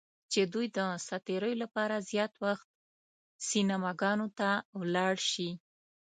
[0.31, 2.67] چې دوی د ساعت تیریو لپاره زیات وخت
[3.47, 5.49] سینماګانو ته ولاړ شي.